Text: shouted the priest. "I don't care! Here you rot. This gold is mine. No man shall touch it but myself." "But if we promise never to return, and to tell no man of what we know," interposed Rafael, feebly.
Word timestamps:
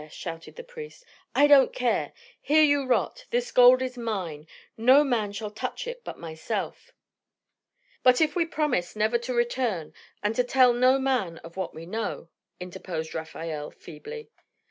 shouted 0.09 0.55
the 0.55 0.63
priest. 0.63 1.05
"I 1.35 1.45
don't 1.45 1.71
care! 1.71 2.11
Here 2.41 2.63
you 2.63 2.87
rot. 2.87 3.25
This 3.29 3.51
gold 3.51 3.83
is 3.83 3.99
mine. 3.99 4.47
No 4.75 5.03
man 5.03 5.31
shall 5.31 5.51
touch 5.51 5.85
it 5.85 6.03
but 6.03 6.17
myself." 6.17 6.91
"But 8.01 8.19
if 8.19 8.35
we 8.35 8.47
promise 8.47 8.95
never 8.95 9.19
to 9.19 9.31
return, 9.35 9.93
and 10.23 10.33
to 10.33 10.43
tell 10.43 10.73
no 10.73 10.97
man 10.97 11.37
of 11.43 11.55
what 11.55 11.75
we 11.75 11.85
know," 11.85 12.29
interposed 12.59 13.13
Rafael, 13.13 13.69
feebly. 13.69 14.31